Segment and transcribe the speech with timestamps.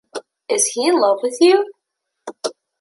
[0.49, 1.63] Is he in love with you?